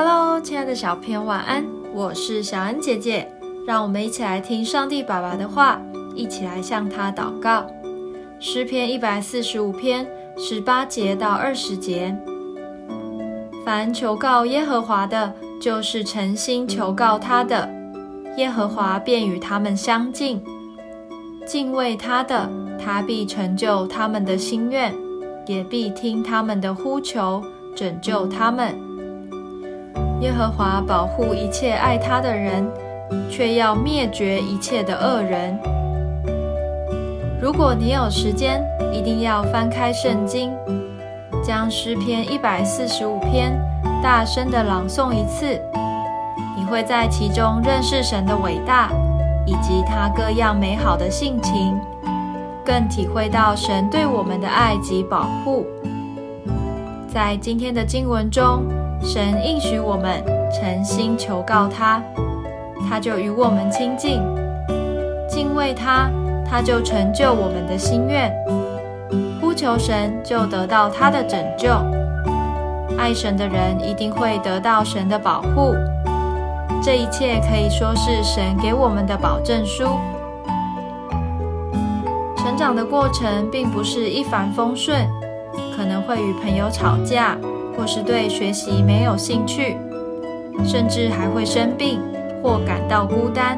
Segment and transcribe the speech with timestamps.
[0.00, 1.66] Hello，亲爱的小朋友，晚安！
[1.92, 3.28] 我是小恩姐姐，
[3.66, 5.82] 让我们一起来听上帝爸爸的话，
[6.14, 7.66] 一起来向他祷告。
[8.38, 12.16] 诗篇一百四十五篇十八节到二十节：
[13.64, 17.68] 凡求告耶和华的，就是诚心求告他的，
[18.36, 20.38] 耶和华便与他们相近；
[21.44, 24.94] 敬畏他的，他必成就他们的心愿，
[25.48, 27.42] 也必听他们的呼求，
[27.74, 28.87] 拯救他们。
[30.20, 32.68] 耶和华保护一切爱他的人，
[33.30, 35.56] 却要灭绝一切的恶人。
[37.40, 38.60] 如果你有时间，
[38.92, 40.50] 一定要翻开圣经，
[41.40, 43.56] 将诗篇一百四十五篇
[44.02, 45.60] 大声的朗诵一次，
[46.56, 48.90] 你会在其中认识神的伟大，
[49.46, 51.78] 以及他各样美好的性情，
[52.64, 55.64] 更体会到神对我们的爱及保护。
[57.06, 58.77] 在今天的经文中。
[59.02, 62.02] 神应许我们诚心求告他，
[62.88, 64.20] 他就与我们亲近；
[65.28, 66.10] 敬畏他，
[66.44, 68.30] 他就成就我们的心愿；
[69.40, 71.70] 呼求神，就得到他的拯救。
[72.98, 75.74] 爱神的人一定会得到神的保护。
[76.82, 79.84] 这一切可以说是神给我们的保证书。
[82.36, 85.06] 成长的过程并不是一帆风顺，
[85.76, 87.36] 可能会与朋友吵架。
[87.78, 89.76] 或是对学习没有兴趣，
[90.64, 92.00] 甚至还会生病
[92.42, 93.56] 或感到孤单。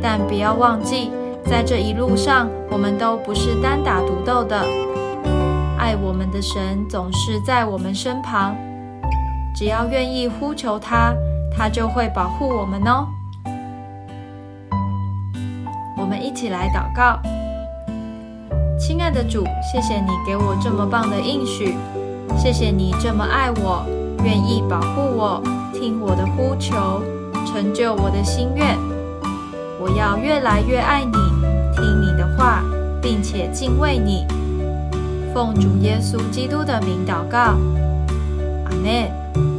[0.00, 1.10] 但不要忘记，
[1.44, 4.64] 在这一路上，我们都不是单打独斗的。
[5.78, 8.56] 爱我们的神总是在我们身旁，
[9.54, 11.14] 只要愿意呼求他，
[11.54, 13.06] 他就会保护我们哦。
[15.98, 17.20] 我们一起来祷告：
[18.78, 21.74] 亲爱的主，谢谢你给我这么棒的应许。
[22.34, 23.84] 谢谢你这么爱我，
[24.24, 27.02] 愿意保护我，听我的呼求，
[27.44, 28.76] 成就我的心愿。
[29.80, 31.12] 我要越来越爱你，
[31.74, 32.62] 听你的话，
[33.02, 34.26] 并且敬畏你。
[35.34, 37.58] 奉主耶稣基督的名祷告，
[38.64, 39.55] 阿门。